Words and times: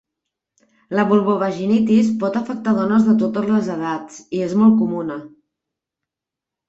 La 0.99 1.03
vulvovaginitis 1.09 2.09
pot 2.23 2.39
afectar 2.41 2.75
dones 2.79 3.05
de 3.09 3.15
totes 3.25 3.47
les 3.53 3.71
edats 3.77 4.19
i 4.39 4.43
és 4.51 4.57
molt 4.63 4.79
comuna. 4.85 5.23